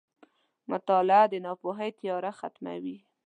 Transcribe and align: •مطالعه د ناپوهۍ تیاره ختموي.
•مطالعه 0.71 1.23
د 1.31 1.33
ناپوهۍ 1.45 1.89
تیاره 1.99 2.31
ختموي. 2.39 2.97